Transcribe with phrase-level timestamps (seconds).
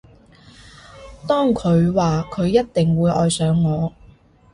[1.27, 3.93] 當佢話佢一定會愛上我